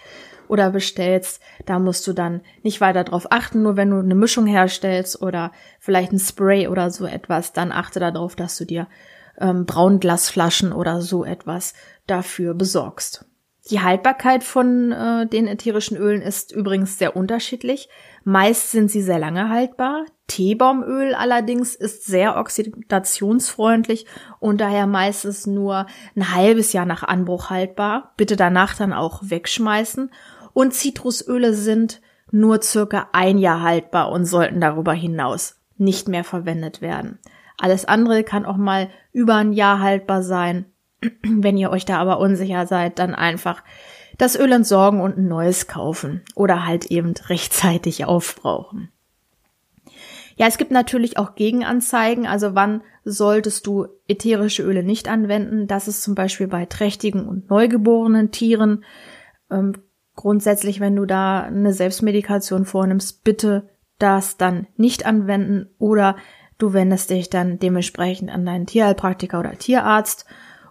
oder 0.50 0.70
bestellst. 0.70 1.40
Da 1.64 1.78
musst 1.78 2.06
du 2.06 2.12
dann 2.12 2.42
nicht 2.62 2.80
weiter 2.80 3.04
drauf 3.04 3.28
achten, 3.30 3.62
nur 3.62 3.76
wenn 3.76 3.90
du 3.90 3.98
eine 3.98 4.14
Mischung 4.14 4.46
herstellst 4.46 5.22
oder 5.22 5.52
vielleicht 5.78 6.12
ein 6.12 6.18
Spray 6.18 6.68
oder 6.68 6.90
so 6.90 7.06
etwas, 7.06 7.52
dann 7.52 7.72
achte 7.72 8.00
darauf, 8.00 8.36
dass 8.36 8.58
du 8.58 8.64
dir 8.64 8.88
ähm, 9.38 9.64
Braunglasflaschen 9.64 10.72
oder 10.72 11.00
so 11.00 11.24
etwas 11.24 11.74
dafür 12.06 12.54
besorgst. 12.54 13.24
Die 13.70 13.80
Haltbarkeit 13.80 14.42
von 14.42 14.90
äh, 14.90 15.26
den 15.26 15.46
ätherischen 15.46 15.96
Ölen 15.96 16.22
ist 16.22 16.50
übrigens 16.50 16.98
sehr 16.98 17.14
unterschiedlich. 17.14 17.88
Meist 18.24 18.70
sind 18.70 18.90
sie 18.90 19.02
sehr 19.02 19.18
lange 19.18 19.48
haltbar. 19.48 20.06
Teebaumöl 20.26 21.14
allerdings 21.14 21.74
ist 21.74 22.04
sehr 22.04 22.36
oxidationsfreundlich 22.36 24.06
und 24.38 24.60
daher 24.60 24.86
meistens 24.86 25.46
nur 25.46 25.86
ein 26.16 26.34
halbes 26.34 26.72
Jahr 26.72 26.86
nach 26.86 27.02
Anbruch 27.02 27.50
haltbar. 27.50 28.12
Bitte 28.16 28.36
danach 28.36 28.74
dann 28.76 28.92
auch 28.92 29.20
wegschmeißen. 29.24 30.10
Und 30.52 30.74
Zitrusöle 30.74 31.54
sind 31.54 32.00
nur 32.30 32.62
circa 32.62 33.08
ein 33.12 33.38
Jahr 33.38 33.62
haltbar 33.62 34.10
und 34.12 34.24
sollten 34.24 34.60
darüber 34.60 34.92
hinaus 34.92 35.56
nicht 35.76 36.08
mehr 36.08 36.24
verwendet 36.24 36.80
werden. 36.80 37.18
Alles 37.58 37.84
andere 37.84 38.24
kann 38.24 38.46
auch 38.46 38.56
mal 38.56 38.88
über 39.12 39.36
ein 39.36 39.52
Jahr 39.52 39.80
haltbar 39.80 40.22
sein. 40.22 40.66
Wenn 41.22 41.56
ihr 41.56 41.70
euch 41.70 41.84
da 41.84 41.98
aber 41.98 42.18
unsicher 42.20 42.66
seid, 42.66 42.98
dann 42.98 43.14
einfach 43.14 43.62
das 44.18 44.38
Öl 44.38 44.52
entsorgen 44.52 45.00
und 45.00 45.16
ein 45.16 45.28
neues 45.28 45.66
kaufen 45.66 46.22
oder 46.34 46.66
halt 46.66 46.86
eben 46.86 47.14
rechtzeitig 47.28 48.04
aufbrauchen. 48.04 48.90
Ja, 50.36 50.46
es 50.46 50.56
gibt 50.56 50.70
natürlich 50.70 51.18
auch 51.18 51.34
Gegenanzeigen. 51.34 52.26
Also 52.26 52.54
wann 52.54 52.82
solltest 53.04 53.66
du 53.66 53.88
ätherische 54.08 54.62
Öle 54.62 54.82
nicht 54.82 55.08
anwenden? 55.08 55.66
Das 55.66 55.88
ist 55.88 56.02
zum 56.02 56.14
Beispiel 56.14 56.48
bei 56.48 56.64
trächtigen 56.66 57.26
und 57.26 57.50
neugeborenen 57.50 58.30
Tieren. 58.30 58.84
Ähm, 59.50 59.74
grundsätzlich, 60.20 60.80
wenn 60.80 60.96
du 60.96 61.06
da 61.06 61.44
eine 61.44 61.72
Selbstmedikation 61.72 62.66
vornimmst, 62.66 63.24
bitte 63.24 63.70
das 63.98 64.36
dann 64.36 64.66
nicht 64.76 65.06
anwenden 65.06 65.70
oder 65.78 66.16
du 66.58 66.74
wendest 66.74 67.08
dich 67.08 67.30
dann 67.30 67.58
dementsprechend 67.58 68.30
an 68.30 68.44
deinen 68.44 68.66
Tierheilpraktiker 68.66 69.40
oder 69.40 69.52
Tierarzt. 69.52 70.26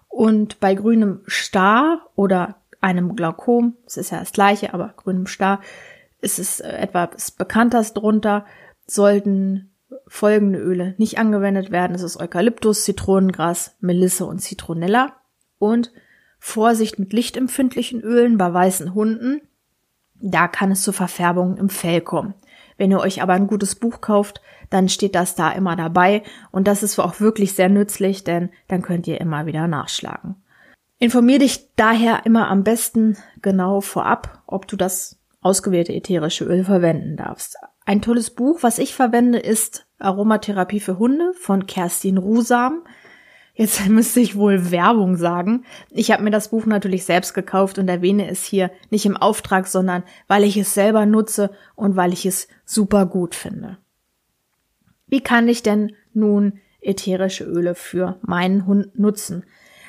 Und 0.07 0.59
bei 0.59 0.75
grünem 0.75 1.21
Star 1.27 2.07
oder 2.15 2.57
einem 2.79 3.15
Glaukom, 3.15 3.75
es 3.87 3.97
ist 3.97 4.11
ja 4.11 4.19
das 4.19 4.33
gleiche, 4.33 4.73
aber 4.73 4.93
grünem 4.95 5.25
Star, 5.25 5.61
ist 6.21 6.37
es 6.37 6.59
etwas 6.59 7.31
bekannteres 7.31 7.93
drunter 7.93 8.45
sollten 8.85 9.71
folgende 10.07 10.59
Öle 10.59 10.93
nicht 10.99 11.17
angewendet 11.17 11.71
werden. 11.71 11.95
Es 11.95 12.03
ist 12.03 12.19
Eukalyptus, 12.19 12.83
Zitronengras, 12.83 13.75
Melisse 13.79 14.25
und 14.25 14.39
Zitronella. 14.39 15.15
Und 15.57 15.91
Vorsicht 16.39 16.99
mit 16.99 17.13
lichtempfindlichen 17.13 18.01
Ölen 18.01 18.37
bei 18.37 18.53
weißen 18.53 18.93
Hunden. 18.93 19.41
Da 20.15 20.47
kann 20.47 20.71
es 20.71 20.81
zu 20.81 20.91
Verfärbungen 20.91 21.57
im 21.57 21.69
Fell 21.69 22.01
kommen. 22.01 22.33
Wenn 22.77 22.91
ihr 22.91 22.99
euch 22.99 23.21
aber 23.21 23.33
ein 23.33 23.47
gutes 23.47 23.75
Buch 23.75 24.01
kauft, 24.01 24.41
dann 24.69 24.87
steht 24.87 25.15
das 25.15 25.35
da 25.35 25.51
immer 25.51 25.75
dabei 25.75 26.23
und 26.51 26.67
das 26.67 26.83
ist 26.83 26.97
auch 26.99 27.19
wirklich 27.19 27.53
sehr 27.53 27.69
nützlich, 27.69 28.23
denn 28.23 28.49
dann 28.67 28.81
könnt 28.81 29.07
ihr 29.07 29.19
immer 29.19 29.45
wieder 29.45 29.67
nachschlagen. 29.67 30.35
Informier 30.97 31.39
dich 31.39 31.69
daher 31.75 32.25
immer 32.25 32.49
am 32.49 32.63
besten 32.63 33.17
genau 33.41 33.81
vorab, 33.81 34.41
ob 34.47 34.67
du 34.67 34.75
das 34.75 35.17
ausgewählte 35.41 35.93
ätherische 35.93 36.45
Öl 36.45 36.65
verwenden 36.65 37.15
darfst. 37.15 37.57
Ein 37.85 38.01
tolles 38.01 38.29
Buch, 38.29 38.59
was 38.61 38.77
ich 38.77 38.93
verwende, 38.93 39.39
ist 39.39 39.87
Aromatherapie 39.99 40.79
für 40.79 40.99
Hunde 40.99 41.33
von 41.39 41.65
Kerstin 41.65 42.17
Rusam. 42.17 42.83
Jetzt 43.59 43.85
müsste 43.89 44.21
ich 44.21 44.37
wohl 44.37 44.71
Werbung 44.71 45.17
sagen. 45.17 45.65
Ich 45.91 46.11
habe 46.11 46.23
mir 46.23 46.31
das 46.31 46.47
Buch 46.47 46.65
natürlich 46.65 47.03
selbst 47.03 47.33
gekauft 47.33 47.77
und 47.77 47.89
erwähne 47.89 48.29
es 48.29 48.45
hier 48.45 48.71
nicht 48.89 49.05
im 49.05 49.17
Auftrag, 49.17 49.67
sondern 49.67 50.03
weil 50.29 50.45
ich 50.45 50.55
es 50.55 50.73
selber 50.73 51.05
nutze 51.05 51.51
und 51.75 51.97
weil 51.97 52.13
ich 52.13 52.25
es 52.25 52.47
super 52.63 53.05
gut 53.05 53.35
finde. 53.35 53.77
Wie 55.07 55.19
kann 55.19 55.49
ich 55.49 55.61
denn 55.61 55.91
nun 56.13 56.59
ätherische 56.79 57.43
Öle 57.43 57.75
für 57.75 58.17
meinen 58.21 58.65
Hund 58.65 58.97
nutzen? 58.97 59.43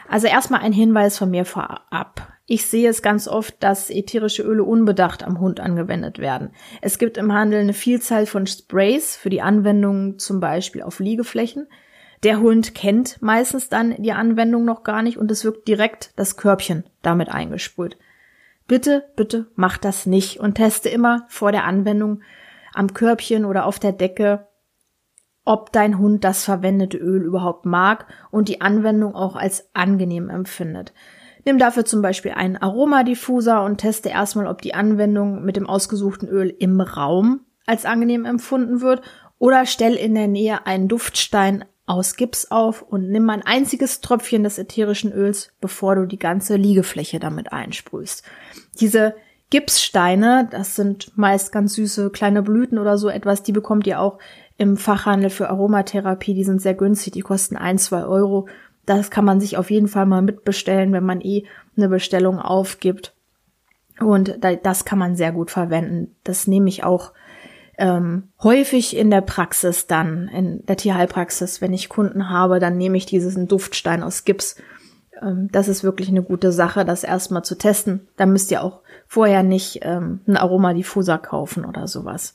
Also 0.08 0.26
erstmal 0.26 0.62
ein 0.62 0.72
Hinweis 0.72 1.16
von 1.16 1.30
mir 1.30 1.44
vorab. 1.44 2.26
Ich 2.46 2.66
sehe 2.66 2.90
es 2.90 3.02
ganz 3.02 3.28
oft, 3.28 3.62
dass 3.62 3.88
ätherische 3.88 4.42
Öle 4.42 4.64
unbedacht 4.64 5.22
am 5.22 5.38
Hund 5.38 5.60
angewendet 5.60 6.18
werden. 6.18 6.50
Es 6.80 6.98
gibt 6.98 7.16
im 7.18 7.32
Handel 7.32 7.60
eine 7.60 7.74
Vielzahl 7.74 8.26
von 8.26 8.48
Sprays 8.48 9.14
für 9.14 9.30
die 9.30 9.42
Anwendung 9.42 10.18
zum 10.18 10.40
Beispiel 10.40 10.82
auf 10.82 10.98
Liegeflächen. 10.98 11.68
Der 12.22 12.40
Hund 12.40 12.74
kennt 12.74 13.20
meistens 13.22 13.68
dann 13.68 13.94
die 14.02 14.12
Anwendung 14.12 14.64
noch 14.64 14.82
gar 14.82 15.02
nicht 15.02 15.16
und 15.16 15.30
es 15.30 15.44
wirkt 15.44 15.66
direkt 15.68 16.12
das 16.16 16.36
Körbchen 16.36 16.84
damit 17.02 17.30
eingesprüht. 17.30 17.96
Bitte, 18.66 19.04
bitte 19.16 19.50
mach 19.56 19.78
das 19.78 20.06
nicht 20.06 20.38
und 20.38 20.54
teste 20.54 20.90
immer 20.90 21.24
vor 21.28 21.50
der 21.50 21.64
Anwendung 21.64 22.22
am 22.74 22.92
Körbchen 22.92 23.44
oder 23.44 23.64
auf 23.64 23.78
der 23.78 23.92
Decke, 23.92 24.46
ob 25.44 25.72
dein 25.72 25.98
Hund 25.98 26.22
das 26.22 26.44
verwendete 26.44 26.98
Öl 26.98 27.22
überhaupt 27.22 27.64
mag 27.64 28.06
und 28.30 28.48
die 28.48 28.60
Anwendung 28.60 29.14
auch 29.14 29.34
als 29.34 29.74
angenehm 29.74 30.28
empfindet. 30.28 30.92
Nimm 31.46 31.58
dafür 31.58 31.86
zum 31.86 32.02
Beispiel 32.02 32.32
einen 32.32 32.58
Aromadiffuser 32.58 33.64
und 33.64 33.78
teste 33.78 34.10
erstmal, 34.10 34.46
ob 34.46 34.60
die 34.60 34.74
Anwendung 34.74 35.42
mit 35.42 35.56
dem 35.56 35.66
ausgesuchten 35.66 36.28
Öl 36.28 36.54
im 36.58 36.80
Raum 36.80 37.40
als 37.66 37.86
angenehm 37.86 38.26
empfunden 38.26 38.82
wird 38.82 39.02
oder 39.38 39.64
stell 39.64 39.94
in 39.94 40.14
der 40.14 40.28
Nähe 40.28 40.66
einen 40.66 40.86
Duftstein 40.86 41.64
aus 41.90 42.16
Gips 42.16 42.50
auf 42.50 42.82
und 42.82 43.10
nimm 43.10 43.28
ein 43.30 43.42
einziges 43.42 44.00
Tröpfchen 44.00 44.42
des 44.42 44.58
ätherischen 44.58 45.12
Öls, 45.12 45.52
bevor 45.60 45.96
du 45.96 46.06
die 46.06 46.18
ganze 46.18 46.56
Liegefläche 46.56 47.18
damit 47.18 47.52
einsprühst. 47.52 48.22
Diese 48.80 49.14
Gipssteine, 49.50 50.48
das 50.50 50.76
sind 50.76 51.16
meist 51.18 51.50
ganz 51.50 51.74
süße 51.74 52.10
kleine 52.10 52.42
Blüten 52.42 52.78
oder 52.78 52.96
so 52.96 53.08
etwas, 53.08 53.42
die 53.42 53.52
bekommt 53.52 53.86
ihr 53.86 54.00
auch 54.00 54.18
im 54.56 54.76
Fachhandel 54.76 55.30
für 55.30 55.48
Aromatherapie. 55.48 56.34
Die 56.34 56.44
sind 56.44 56.62
sehr 56.62 56.74
günstig, 56.74 57.14
die 57.14 57.20
kosten 57.20 57.56
ein, 57.56 57.78
zwei 57.78 58.04
Euro 58.04 58.46
das 58.86 59.10
kann 59.10 59.24
man 59.24 59.40
sich 59.40 59.56
auf 59.56 59.70
jeden 59.70 59.88
Fall 59.88 60.06
mal 60.06 60.22
mitbestellen, 60.22 60.92
wenn 60.92 61.04
man 61.04 61.20
eh 61.20 61.44
eine 61.76 61.88
Bestellung 61.88 62.40
aufgibt. 62.40 63.14
Und 64.00 64.38
das 64.62 64.84
kann 64.84 64.98
man 64.98 65.14
sehr 65.14 65.30
gut 65.30 65.50
verwenden. 65.50 66.16
Das 66.24 66.46
nehme 66.46 66.68
ich 66.68 66.82
auch 66.82 67.12
ähm, 67.80 68.28
häufig 68.42 68.94
in 68.94 69.10
der 69.10 69.22
Praxis 69.22 69.86
dann, 69.86 70.28
in 70.28 70.66
der 70.66 70.76
Tierheilpraxis, 70.76 71.62
wenn 71.62 71.72
ich 71.72 71.88
Kunden 71.88 72.28
habe, 72.28 72.60
dann 72.60 72.76
nehme 72.76 72.98
ich 72.98 73.06
diesen 73.06 73.48
Duftstein 73.48 74.02
aus 74.02 74.24
Gips. 74.24 74.56
Ähm, 75.22 75.48
das 75.50 75.66
ist 75.66 75.82
wirklich 75.82 76.10
eine 76.10 76.22
gute 76.22 76.52
Sache, 76.52 76.84
das 76.84 77.04
erstmal 77.04 77.42
zu 77.42 77.56
testen. 77.56 78.06
Da 78.18 78.26
müsst 78.26 78.50
ihr 78.50 78.62
auch 78.62 78.82
vorher 79.06 79.42
nicht 79.42 79.80
ähm, 79.80 80.20
einen 80.26 80.36
Aromadiffuser 80.36 81.16
kaufen 81.16 81.64
oder 81.64 81.88
sowas. 81.88 82.34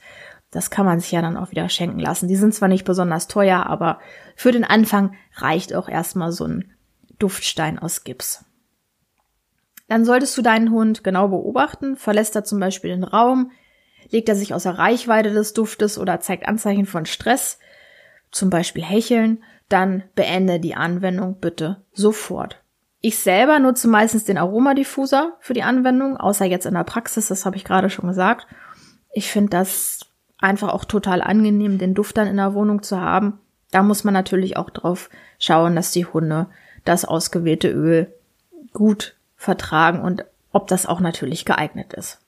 Das 0.49 0.71
kann 0.71 0.85
man 0.85 0.99
sich 0.99 1.11
ja 1.11 1.21
dann 1.21 1.37
auch 1.37 1.51
wieder 1.51 1.69
schenken 1.69 1.99
lassen. 1.99 2.27
Die 2.27 2.35
sind 2.35 2.55
zwar 2.55 2.67
nicht 2.67 2.83
besonders 2.83 3.27
teuer, 3.27 3.67
aber 3.67 3.99
für 4.35 4.51
den 4.51 4.63
Anfang 4.63 5.13
reicht 5.35 5.75
auch 5.75 5.87
erstmal 5.87 6.31
so 6.31 6.45
ein 6.45 6.71
Duftstein 7.19 7.77
aus 7.77 8.03
Gips. 8.03 8.43
Dann 9.87 10.05
solltest 10.05 10.35
du 10.39 10.41
deinen 10.41 10.71
Hund 10.71 11.03
genau 11.03 11.27
beobachten. 11.27 11.97
Verlässt 11.97 12.35
er 12.35 12.43
zum 12.43 12.59
Beispiel 12.59 12.89
den 12.89 13.03
Raum, 13.03 13.51
legt 14.09 14.29
er 14.29 14.35
sich 14.35 14.53
außer 14.53 14.71
Reichweite 14.71 15.31
des 15.31 15.53
Duftes 15.53 15.97
oder 15.97 16.19
zeigt 16.19 16.47
Anzeichen 16.47 16.85
von 16.85 17.05
Stress, 17.05 17.59
zum 18.31 18.50
Beispiel 18.50 18.83
Hecheln, 18.83 19.43
dann 19.69 20.03
beende 20.15 20.59
die 20.59 20.75
Anwendung 20.75 21.39
bitte 21.39 21.81
sofort. 21.93 22.62
Ich 23.01 23.19
selber 23.19 23.59
nutze 23.59 23.88
meistens 23.88 24.25
den 24.25 24.38
Aromadiffuser 24.38 25.38
für 25.39 25.53
die 25.53 25.63
Anwendung, 25.63 26.17
außer 26.17 26.45
jetzt 26.45 26.65
in 26.65 26.74
der 26.74 26.83
Praxis, 26.83 27.27
das 27.27 27.45
habe 27.45 27.55
ich 27.55 27.63
gerade 27.63 27.89
schon 27.89 28.07
gesagt. 28.07 28.47
Ich 29.13 29.31
finde 29.31 29.51
das 29.51 30.00
einfach 30.39 30.69
auch 30.69 30.85
total 30.85 31.21
angenehm, 31.21 31.77
den 31.77 31.93
Duft 31.93 32.17
dann 32.17 32.27
in 32.27 32.38
der 32.38 32.53
Wohnung 32.53 32.83
zu 32.83 33.00
haben. 33.00 33.39
Da 33.71 33.83
muss 33.83 34.03
man 34.03 34.13
natürlich 34.13 34.57
auch 34.57 34.69
drauf 34.69 35.09
schauen, 35.39 35.75
dass 35.75 35.91
die 35.91 36.05
Hunde 36.05 36.47
das 36.83 37.05
ausgewählte 37.05 37.69
Öl 37.69 38.13
gut 38.74 39.15
vertragen 39.35 40.01
und 40.01 40.25
ob 40.51 40.67
das 40.67 40.85
auch 40.85 41.00
natürlich 41.00 41.45
geeignet 41.45 41.93
ist. 41.93 42.19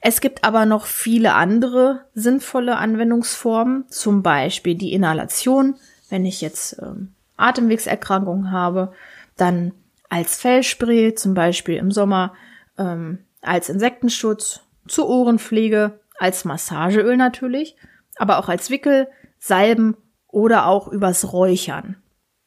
Es 0.00 0.20
gibt 0.20 0.44
aber 0.44 0.64
noch 0.64 0.86
viele 0.86 1.34
andere 1.34 2.04
sinnvolle 2.14 2.76
Anwendungsformen, 2.76 3.88
zum 3.88 4.22
Beispiel 4.22 4.74
die 4.74 4.92
Inhalation. 4.92 5.74
Wenn 6.08 6.24
ich 6.24 6.40
jetzt 6.40 6.80
ähm, 6.80 7.12
Atemwegserkrankungen 7.36 8.52
habe, 8.52 8.92
dann 9.36 9.72
als 10.08 10.36
Fellspray, 10.36 11.14
zum 11.14 11.34
Beispiel 11.34 11.76
im 11.76 11.90
Sommer 11.90 12.34
ähm, 12.78 13.18
als 13.42 13.68
Insektenschutz, 13.68 14.60
zur 14.86 15.08
Ohrenpflege 15.08 16.00
als 16.18 16.44
Massageöl 16.44 17.16
natürlich, 17.16 17.76
aber 18.16 18.38
auch 18.38 18.48
als 18.48 18.70
Wickel, 18.70 19.08
Salben 19.38 19.96
oder 20.28 20.66
auch 20.66 20.88
übers 20.88 21.32
Räuchern. 21.32 21.96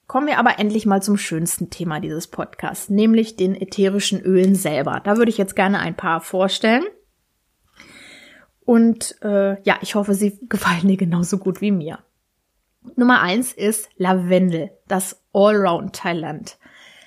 Kommen 0.08 0.28
wir 0.28 0.40
aber 0.40 0.60
endlich 0.60 0.86
mal 0.86 1.02
zum 1.02 1.18
schönsten 1.18 1.70
Thema 1.70 2.02
dieses 2.02 2.28
Podcasts, 2.28 2.90
nämlich 2.90 3.38
den 3.38 3.56
ätherischen 3.56 4.22
Ölen 4.22 4.56
selber. 4.56 5.02
Da 5.04 5.18
würde 5.18 5.30
ich 5.30 5.38
jetzt 5.38 5.56
gerne 5.56 5.80
ein 5.80 5.96
paar 5.96 6.20
vorstellen. 6.20 6.84
Und 8.66 9.18
äh, 9.22 9.62
ja, 9.64 9.78
ich 9.82 9.96
hoffe, 9.96 10.14
sie 10.14 10.40
gefallen 10.50 10.88
dir 10.88 10.98
genauso 10.98 11.38
gut 11.38 11.62
wie 11.62 11.72
mir. 11.72 12.00
Nummer 12.96 13.22
eins 13.22 13.54
ist 13.54 13.90
Lavendel, 13.98 14.72
das 14.88 15.22
Allround-Talent. 15.34 16.58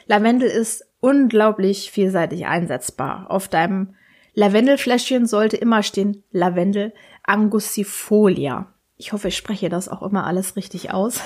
Lavendel 0.07 0.49
ist 0.49 0.85
unglaublich 1.01 1.91
vielseitig 1.91 2.47
einsetzbar. 2.47 3.31
Auf 3.31 3.49
deinem 3.49 3.95
Lavendelfläschchen 4.35 5.27
sollte 5.27 5.57
immer 5.57 5.83
stehen 5.83 6.23
Lavendel 6.31 6.93
angustifolia. 7.23 8.73
Ich 8.97 9.13
hoffe, 9.13 9.29
ich 9.29 9.37
spreche 9.37 9.69
das 9.69 9.89
auch 9.89 10.03
immer 10.03 10.27
alles 10.27 10.57
richtig 10.57 10.93
aus. 10.93 11.21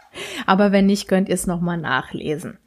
Aber 0.46 0.72
wenn 0.72 0.86
nicht, 0.86 1.08
könnt 1.08 1.28
ihr 1.28 1.34
es 1.34 1.46
nochmal 1.46 1.78
nachlesen. 1.78 2.58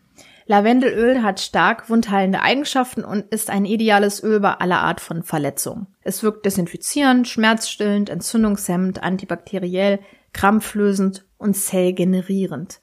Lavendelöl 0.47 1.23
hat 1.23 1.39
stark 1.39 1.89
wundheilende 1.89 2.41
Eigenschaften 2.41 3.03
und 3.03 3.25
ist 3.31 3.49
ein 3.49 3.65
ideales 3.65 4.23
Öl 4.23 4.39
bei 4.39 4.53
aller 4.53 4.79
Art 4.79 5.01
von 5.01 5.23
Verletzungen. 5.23 5.87
Es 6.01 6.21
wirkt 6.21 6.45
desinfizierend, 6.45 7.27
schmerzstillend, 7.27 8.09
entzündungshemmend, 8.11 9.01
antibakteriell, 9.01 9.99
krampflösend 10.33 11.25
und 11.37 11.55
zellgenerierend. 11.55 12.79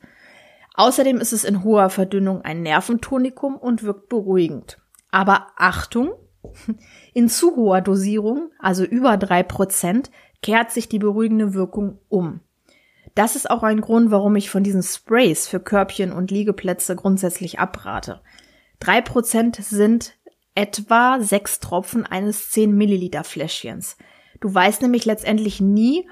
Außerdem 0.75 1.19
ist 1.19 1.33
es 1.33 1.45
in 1.45 1.63
hoher 1.63 1.91
Verdünnung 1.91 2.43
ein 2.43 2.63
Nerventonikum 2.63 3.57
und 3.57 3.85
wirkt 3.85 4.09
beruhigend. 4.09 4.79
Aber 5.13 5.49
Achtung, 5.57 6.13
in 7.15 7.29
zu 7.29 7.55
hoher 7.55 7.81
Dosierung, 7.81 8.51
also 8.59 8.85
über 8.85 9.17
drei 9.17 9.45
Prozent, 9.45 10.11
kehrt 10.43 10.73
sich 10.73 10.89
die 10.89 10.99
beruhigende 10.99 11.55
Wirkung 11.55 12.01
um. 12.09 12.41
Das 13.15 13.37
ist 13.37 13.51
auch 13.51 13.63
ein 13.63 13.81
Grund, 13.81 14.11
warum 14.11 14.37
ich 14.37 14.51
von 14.51 14.63
diesen 14.63 14.83
Sprays 14.83 15.47
für 15.47 15.61
Körbchen 15.61 16.13
und 16.13 16.31
Liegeplätze 16.31 16.97
grundsätzlich 16.97 17.59
abrate. 17.59 18.21
Drei 18.81 19.01
Prozent 19.01 19.57
sind 19.57 20.15
etwa 20.55 21.19
sechs 21.21 21.61
Tropfen 21.61 22.07
eines 22.07 22.51
10 22.51 22.75
Milliliter 22.75 23.25
Fläschchens. 23.25 23.97
Du 24.41 24.53
weißt 24.53 24.83
nämlich 24.83 25.05
letztendlich 25.05 25.61
nie, 25.61 26.09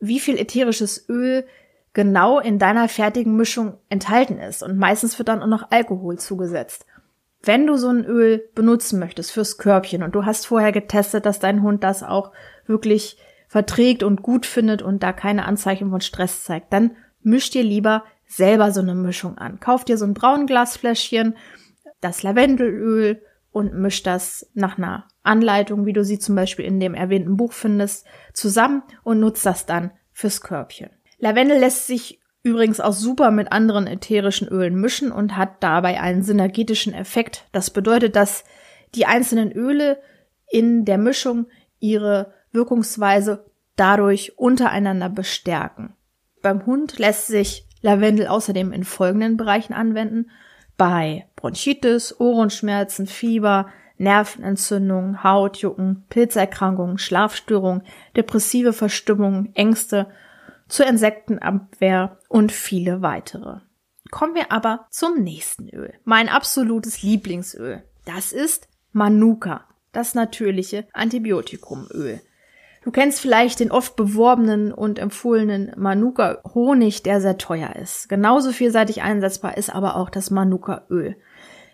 wie 0.00 0.20
viel 0.20 0.38
ätherisches 0.38 1.08
Öl 1.08 1.46
genau 1.92 2.38
in 2.38 2.58
deiner 2.58 2.88
fertigen 2.88 3.36
Mischung 3.36 3.78
enthalten 3.88 4.38
ist. 4.38 4.62
Und 4.62 4.78
meistens 4.78 5.18
wird 5.18 5.28
dann 5.28 5.42
auch 5.42 5.48
noch 5.48 5.70
Alkohol 5.70 6.18
zugesetzt. 6.18 6.86
Wenn 7.42 7.66
du 7.66 7.76
so 7.76 7.88
ein 7.88 8.04
Öl 8.04 8.42
benutzen 8.54 8.98
möchtest 8.98 9.32
fürs 9.32 9.58
Körbchen 9.58 10.02
und 10.02 10.14
du 10.14 10.24
hast 10.24 10.46
vorher 10.46 10.72
getestet, 10.72 11.24
dass 11.24 11.38
dein 11.38 11.62
Hund 11.62 11.84
das 11.84 12.02
auch 12.02 12.32
wirklich 12.66 13.16
verträgt 13.48 14.02
und 14.02 14.22
gut 14.22 14.46
findet 14.46 14.82
und 14.82 15.02
da 15.02 15.12
keine 15.12 15.46
Anzeichen 15.46 15.90
von 15.90 16.00
Stress 16.00 16.44
zeigt, 16.44 16.72
dann 16.72 16.92
misch 17.22 17.50
dir 17.50 17.64
lieber 17.64 18.04
selber 18.26 18.70
so 18.70 18.80
eine 18.80 18.94
Mischung 18.94 19.38
an. 19.38 19.58
Kauf 19.58 19.84
dir 19.84 19.96
so 19.96 20.04
ein 20.04 20.14
Braunglasfläschchen, 20.14 21.36
das 22.00 22.22
Lavendelöl 22.22 23.22
und 23.50 23.74
misch 23.74 24.02
das 24.02 24.50
nach 24.54 24.78
einer 24.78 25.08
Anleitung, 25.22 25.86
wie 25.86 25.94
du 25.94 26.04
sie 26.04 26.18
zum 26.18 26.36
Beispiel 26.36 26.66
in 26.66 26.78
dem 26.78 26.94
erwähnten 26.94 27.36
Buch 27.36 27.52
findest, 27.52 28.06
zusammen 28.34 28.82
und 29.02 29.18
nutzt 29.18 29.44
das 29.46 29.66
dann 29.66 29.90
fürs 30.12 30.42
Körbchen. 30.42 30.90
Lavendel 31.18 31.58
lässt 31.58 31.86
sich 31.86 32.20
übrigens 32.42 32.80
auch 32.80 32.92
super 32.92 33.30
mit 33.30 33.50
anderen 33.50 33.86
ätherischen 33.86 34.46
Ölen 34.46 34.80
mischen 34.80 35.10
und 35.10 35.36
hat 35.36 35.62
dabei 35.62 36.00
einen 36.00 36.22
synergetischen 36.22 36.94
Effekt. 36.94 37.46
Das 37.52 37.70
bedeutet, 37.70 38.14
dass 38.14 38.44
die 38.94 39.06
einzelnen 39.06 39.52
Öle 39.52 40.00
in 40.50 40.84
der 40.84 40.98
Mischung 40.98 41.46
ihre 41.80 42.32
Wirkungsweise 42.52 43.44
dadurch 43.76 44.38
untereinander 44.38 45.08
bestärken. 45.08 45.94
Beim 46.42 46.66
Hund 46.66 46.98
lässt 46.98 47.26
sich 47.26 47.66
Lavendel 47.80 48.26
außerdem 48.26 48.72
in 48.72 48.84
folgenden 48.84 49.36
Bereichen 49.36 49.72
anwenden. 49.72 50.30
Bei 50.76 51.26
Bronchitis, 51.36 52.18
Ohrenschmerzen, 52.18 53.06
Fieber, 53.06 53.68
Nervenentzündungen, 53.98 55.24
Hautjucken, 55.24 56.04
Pilzerkrankungen, 56.08 56.98
Schlafstörungen, 56.98 57.82
depressive 58.16 58.72
Verstimmungen, 58.72 59.54
Ängste, 59.54 60.06
zur 60.68 60.86
Insektenabwehr 60.86 62.18
und 62.28 62.52
viele 62.52 63.02
weitere. 63.02 63.60
Kommen 64.10 64.34
wir 64.34 64.52
aber 64.52 64.86
zum 64.90 65.22
nächsten 65.22 65.68
Öl. 65.68 65.94
Mein 66.04 66.28
absolutes 66.28 67.02
Lieblingsöl. 67.02 67.82
Das 68.04 68.32
ist 68.32 68.68
Manuka, 68.92 69.64
das 69.92 70.14
natürliche 70.14 70.86
Antibiotikumöl. 70.92 72.20
Du 72.84 72.90
kennst 72.90 73.20
vielleicht 73.20 73.60
den 73.60 73.70
oft 73.70 73.96
beworbenen 73.96 74.72
und 74.72 74.98
empfohlenen 74.98 75.72
Manuka 75.76 76.40
Honig, 76.54 77.02
der 77.02 77.20
sehr 77.20 77.38
teuer 77.38 77.76
ist. 77.76 78.08
Genauso 78.08 78.52
vielseitig 78.52 79.02
einsetzbar 79.02 79.56
ist 79.56 79.70
aber 79.70 79.96
auch 79.96 80.10
das 80.10 80.30
Manuka 80.30 80.86
Öl. 80.90 81.16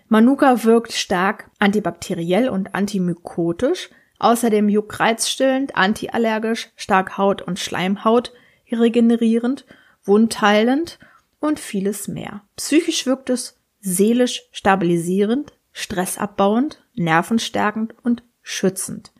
Manuka 0.08 0.64
wirkt 0.64 0.92
stark 0.92 1.50
antibakteriell 1.58 2.49
und 2.49 2.75
antimykotisch, 2.75 3.90
außerdem 4.18 4.68
juckreizstillend, 4.68 5.76
antiallergisch, 5.76 6.70
stark 6.76 7.18
Haut- 7.18 7.42
und 7.42 7.58
Schleimhaut 7.58 8.32
regenerierend, 8.70 9.66
wundheilend 10.02 10.99
und 11.40 11.61
vieles 11.61 12.08
mehr. 12.08 12.42
Psychisch 12.56 13.06
wirkt 13.06 13.30
es 13.30 13.61
seelisch 13.80 14.42
stabilisierend, 14.50 15.52
stressabbauend, 15.73 16.82
nervenstärkend 16.94 17.94
und 18.02 18.23
schützend. 18.42 19.13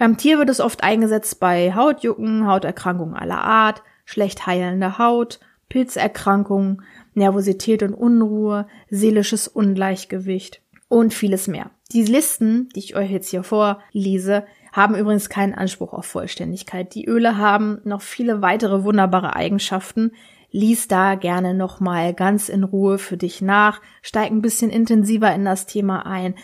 Beim 0.00 0.16
Tier 0.16 0.38
wird 0.38 0.48
es 0.48 0.60
oft 0.60 0.82
eingesetzt 0.82 1.40
bei 1.40 1.74
Hautjucken, 1.74 2.46
Hauterkrankungen 2.46 3.14
aller 3.14 3.44
Art, 3.44 3.82
schlecht 4.06 4.46
heilende 4.46 4.96
Haut, 4.96 5.40
Pilzerkrankungen, 5.68 6.80
Nervosität 7.12 7.82
und 7.82 7.92
Unruhe, 7.92 8.66
seelisches 8.88 9.46
Ungleichgewicht 9.46 10.62
und 10.88 11.12
vieles 11.12 11.48
mehr. 11.48 11.70
Die 11.92 12.02
Listen, 12.02 12.70
die 12.74 12.78
ich 12.78 12.96
euch 12.96 13.10
jetzt 13.10 13.28
hier 13.28 13.42
vorlese, 13.42 14.46
haben 14.72 14.94
übrigens 14.94 15.28
keinen 15.28 15.52
Anspruch 15.52 15.92
auf 15.92 16.06
Vollständigkeit. 16.06 16.94
Die 16.94 17.04
Öle 17.04 17.36
haben 17.36 17.82
noch 17.84 18.00
viele 18.00 18.40
weitere 18.40 18.84
wunderbare 18.84 19.36
Eigenschaften. 19.36 20.12
Lies 20.50 20.88
da 20.88 21.14
gerne 21.14 21.52
nochmal 21.52 22.14
ganz 22.14 22.48
in 22.48 22.64
Ruhe 22.64 22.96
für 22.96 23.18
dich 23.18 23.42
nach, 23.42 23.82
steig 24.00 24.30
ein 24.30 24.40
bisschen 24.40 24.70
intensiver 24.70 25.34
in 25.34 25.44
das 25.44 25.66
Thema 25.66 26.06
ein, 26.06 26.36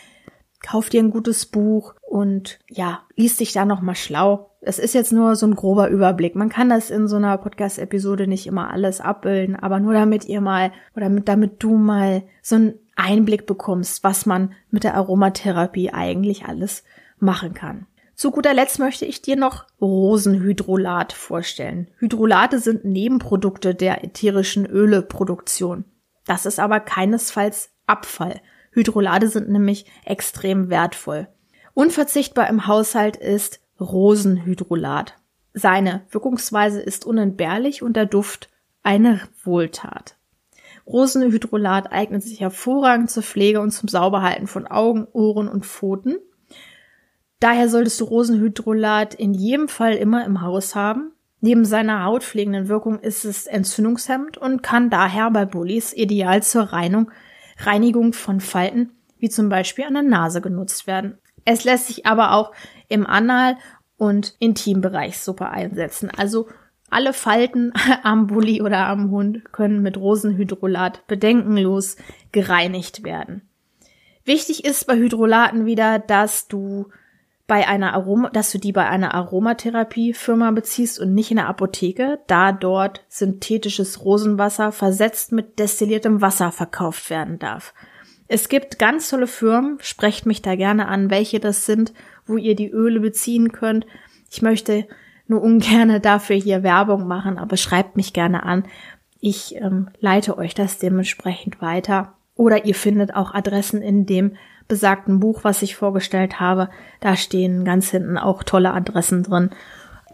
kauf 0.63 0.91
dir 0.91 1.01
ein 1.01 1.11
gutes 1.11 1.47
Buch 1.47 1.95
und 2.07 2.61
ja, 2.69 3.03
lies 3.17 3.37
dich 3.37 3.53
da 3.53 3.65
nochmal 3.65 3.97
schlau. 3.97 4.51
Es 4.61 4.79
ist 4.79 4.95
jetzt 4.95 5.13
nur 5.13 5.37
so 5.37 5.47
ein 5.47 5.57
grober 5.57 5.89
Überblick. 5.89 6.37
Man 6.37 6.49
kann 6.49 6.69
das 6.71 6.91
in 6.91 7.09
so 7.09 7.17
einer 7.17 7.37
Podcast-Episode 7.37 8.27
nicht 8.27 8.47
immer 8.47 8.71
alles 8.71 9.01
abbilden, 9.01 9.57
aber 9.57 9.81
nur 9.81 9.93
damit 9.93 10.25
ihr 10.25 10.41
mal 10.41 10.73
oder 10.95 11.07
damit, 11.07 11.29
damit 11.29 11.63
du 11.63 11.77
mal 11.77 12.23
so 12.43 12.55
einen 12.55 12.75
Einblick 12.95 13.47
bekommst, 13.47 14.05
was 14.05 14.25
man 14.25 14.55
mit 14.71 14.85
der 14.85 14.95
Aromatherapie 14.95 15.91
eigentlich 15.91 16.47
alles 16.47 16.85
machen 17.19 17.55
kann. 17.55 17.87
Zu 18.15 18.31
guter 18.31 18.55
Letzt 18.55 18.79
möchte 18.79 19.05
ich 19.05 19.21
dir 19.21 19.37
noch 19.37 19.67
Rosenhydrolat 19.81 21.13
vorstellen. 21.13 21.89
Hydrolate 21.99 22.61
sind 22.61 22.85
Nebenprodukte 22.85 23.75
der 23.75 24.05
ätherischen 24.05 24.65
Öleproduktion. 24.65 25.85
Das 26.25 26.47
ist 26.47 26.59
aber 26.59 26.81
keinesfalls 26.81 27.71
Abfall. 27.87 28.41
Hydrolate 28.71 29.29
sind 29.29 29.51
nämlich 29.51 29.87
extrem 30.05 30.71
wertvoll. 30.71 31.29
Unverzichtbar 31.77 32.49
im 32.49 32.67
Haushalt 32.67 33.19
ist 33.19 33.61
Rosenhydrolat. 33.79 35.13
Seine 35.53 36.07
Wirkungsweise 36.11 36.81
ist 36.81 37.05
unentbehrlich 37.05 37.83
und 37.83 37.97
der 37.97 38.07
Duft 38.07 38.49
eine 38.83 39.21
Wohltat. 39.45 40.17
Rosenhydrolat 40.87 41.93
eignet 41.93 42.23
sich 42.23 42.41
hervorragend 42.41 43.11
zur 43.11 43.23
Pflege 43.23 43.61
und 43.61 43.73
zum 43.73 43.91
Sauberhalten 43.91 44.47
von 44.47 44.67
Augen, 44.67 45.07
Ohren 45.13 45.49
und 45.49 45.67
Pfoten. 45.67 46.17
Daher 47.41 47.69
solltest 47.69 48.01
du 48.01 48.05
Rosenhydrolat 48.07 49.13
in 49.13 49.35
jedem 49.35 49.69
Fall 49.69 49.97
immer 49.97 50.25
im 50.25 50.41
Haus 50.41 50.75
haben. 50.75 51.13
Neben 51.43 51.67
seiner 51.67 52.05
hautpflegenden 52.05 52.69
Wirkung 52.69 53.01
ist 53.01 53.27
es 53.27 53.47
entzündungshemmend 53.47 54.39
und 54.39 54.63
kann 54.63 54.89
daher 54.89 55.31
bei 55.31 55.45
Bullies 55.45 55.93
ideal 55.93 56.43
zur 56.43 56.73
Reinigung, 56.73 57.11
Reinigung 57.59 58.15
von 58.15 58.41
Falten, 58.41 58.93
wie 59.19 59.29
zum 59.29 59.51
Beispiel 59.51 59.85
an 59.85 59.93
der 59.93 60.05
Nase 60.05 60.41
genutzt 60.41 60.87
werden. 60.87 61.19
Es 61.47 61.65
lässt 61.65 61.87
sich 61.87 62.05
aber 62.05 62.33
auch 62.33 62.53
im 62.89 63.07
Anal- 63.07 63.57
und 63.97 64.35
Intimbereich 64.39 65.19
super 65.19 65.51
einsetzen. 65.51 66.11
Also 66.15 66.49
alle 66.91 67.15
Falten 67.15 67.73
am 68.03 68.27
Bulli 68.27 68.61
oder 68.61 68.87
am 68.87 69.11
Hund 69.11 69.53
können 69.53 69.81
mit 69.81 69.97
Rosenhydrolat 69.97 71.07
bedenkenlos 71.07 71.97
gereinigt 72.33 73.05
werden. 73.05 73.49
Wichtig 74.25 74.65
ist 74.65 74.87
bei 74.87 74.97
Hydrolaten 74.97 75.67
wieder, 75.67 76.01
dass 76.01 76.49
du 76.49 76.89
bei 77.47 77.69
einer 77.69 77.95
Aroma, 77.95 78.31
dass 78.31 78.51
du 78.51 78.59
die 78.59 78.73
bei 78.73 78.89
einer 78.89 79.15
Aromatherapiefirma 79.15 80.51
beziehst 80.51 80.99
und 80.99 81.15
nicht 81.15 81.31
in 81.31 81.37
der 81.37 81.47
Apotheke, 81.47 82.19
da 82.27 82.51
dort 82.51 83.05
synthetisches 83.09 84.05
Rosenwasser 84.05 84.73
versetzt 84.73 85.31
mit 85.31 85.61
destilliertem 85.61 86.21
Wasser 86.21 86.51
verkauft 86.51 87.09
werden 87.09 87.39
darf. 87.39 87.73
Es 88.29 88.49
gibt 88.49 88.79
ganz 88.79 89.11
tolle 89.11 89.27
Firmen, 89.27 89.79
sprecht 89.81 90.27
mich 90.27 90.43
da 90.43 90.57
gerne 90.57 90.89
an, 90.89 91.11
welche 91.11 91.41
das 91.41 91.67
sind, 91.67 91.93
wo 92.27 92.37
ihr 92.37 92.57
die 92.57 92.71
Öle 92.71 93.01
beziehen 93.01 93.53
könnt. 93.53 93.87
Ich 94.31 94.43
möchte 94.43 94.87
nur 95.29 95.43
ungerne 95.43 96.01
dafür 96.03 96.37
hier 96.37 96.63
Werbung 96.63 97.07
machen, 97.07 97.39
aber 97.39 97.57
schreibt 97.57 97.97
mich 97.97 98.13
gerne 98.13 98.43
an. 98.43 98.65
Ich 99.21 99.57
ähm, 99.57 99.89
leite 100.01 100.39
euch 100.39 100.55
das 100.55 100.79
dementsprechend 100.79 101.61
weiter. 101.61 102.15
Oder 102.35 102.67
ihr 102.67 102.75
findet 102.75 103.15
auch 103.15 103.33
Adressen 103.33 103.81
in 103.81 104.05
dem 104.05 104.37
besagten 104.69 105.21
Buch, 105.21 105.43
was 105.43 105.63
ich 105.63 105.77
vorgestellt 105.77 106.39
habe. 106.39 106.69
Da 107.01 107.17
stehen 107.17 107.65
ganz 107.65 107.91
hinten 107.91 108.19
auch 108.19 108.43
tolle 108.43 108.75
Adressen 108.75 109.23
drin. 109.23 109.51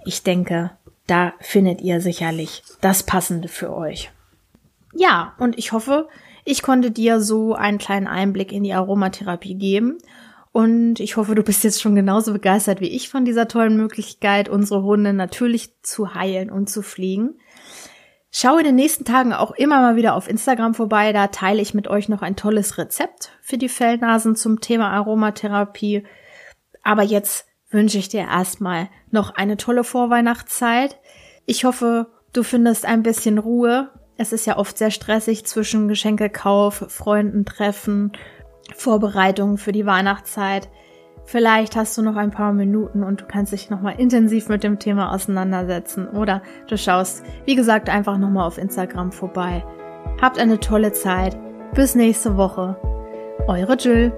Ich 0.05 0.23
denke, 0.23 0.71
da 1.07 1.33
findet 1.41 1.81
ihr 1.81 2.01
sicherlich 2.01 2.63
das 2.81 3.03
Passende 3.03 3.49
für 3.49 3.75
euch. 3.75 4.11
Ja, 4.95 5.35
und 5.39 5.59
ich 5.59 5.73
hoffe, 5.73 6.09
ich 6.45 6.63
konnte 6.63 6.91
dir 6.91 7.21
so 7.21 7.55
einen 7.55 7.79
kleinen 7.79 8.07
Einblick 8.07 8.53
in 8.53 8.65
die 8.65 8.73
Aromatherapie 8.73 9.55
geben. 9.55 9.99
Und 10.53 11.01
ich 11.01 11.17
hoffe, 11.17 11.35
du 11.35 11.43
bist 11.43 11.65
jetzt 11.65 11.81
schon 11.81 11.95
genauso 11.95 12.33
begeistert 12.33 12.81
wie 12.81 12.89
ich 12.89 13.09
von 13.09 13.25
dieser 13.25 13.49
tollen 13.49 13.77
Möglichkeit, 13.77 14.51
unsere 14.51 14.83
Hunde 14.83 15.15
natürlich 15.15 15.81
zu 15.83 16.15
heilen 16.15 16.51
und 16.51 16.69
zu 16.69 16.83
fliegen. 16.83 17.39
Schau 18.31 18.59
in 18.59 18.65
den 18.65 18.77
nächsten 18.77 19.05
Tagen 19.05 19.33
auch 19.33 19.53
immer 19.53 19.81
mal 19.81 19.97
wieder 19.97 20.15
auf 20.15 20.29
Instagram 20.29 20.75
vorbei. 20.75 21.13
Da 21.13 21.29
teile 21.29 21.61
ich 21.61 21.75
mit 21.75 21.89
euch 21.89 22.09
noch 22.09 22.23
ein 22.23 22.37
tolles 22.37 22.79
Rezept 22.79 23.31
für 23.43 23.59
die 23.59 23.69
Fellnasen 23.69 24.37
zum 24.37 24.61
Thema 24.61 24.91
Aromatherapie. 24.91 26.05
Aber 26.83 27.03
jetzt 27.03 27.47
wünsche 27.71 27.99
ich 27.99 28.09
dir 28.09 28.23
erstmal 28.23 28.89
noch 29.11 29.35
eine 29.35 29.57
tolle 29.57 29.85
Vorweihnachtszeit. 29.85 30.99
Ich 31.47 31.65
hoffe, 31.65 32.09
du 32.33 32.43
findest 32.43 32.87
ein 32.87 33.03
bisschen 33.03 33.39
Ruhe. 33.39 33.91
Es 34.17 34.33
ist 34.33 34.47
ja 34.47 34.59
oft 34.59 34.77
sehr 34.79 34.91
stressig 34.91 35.47
zwischen 35.47 35.89
Geschenkekauf, 35.89 36.85
Freunden 36.89 37.45
treffen, 37.45 38.13
Vorbereitungen 38.77 39.59
für 39.59 39.73
die 39.73 39.87
Weihnachtszeit. 39.87 40.69
Vielleicht 41.25 41.77
hast 41.77 41.97
du 41.97 42.03
noch 42.03 42.17
ein 42.17 42.31
paar 42.31 42.53
Minuten 42.53 43.05
und 43.05 43.21
du 43.21 43.25
kannst 43.27 43.53
dich 43.53 43.71
nochmal 43.71 43.99
intensiv 43.99 44.49
mit 44.49 44.65
dem 44.65 44.79
Thema 44.79 45.15
auseinandersetzen. 45.15 46.09
Oder 46.09 46.43
du 46.69 46.77
schaust, 46.77 47.25
wie 47.47 47.55
gesagt, 47.55 47.89
einfach 47.89 48.19
nochmal 48.19 48.47
auf 48.47 48.59
Instagram 48.59 49.13
vorbei. 49.13 49.65
Habt 50.21 50.39
eine 50.39 50.61
tolle 50.61 50.93
Zeit. 50.93 51.37
Bis 51.75 51.95
nächste 51.95 52.37
Woche. 52.37 52.77
Eure 53.47 53.77
Jill. 53.77 54.13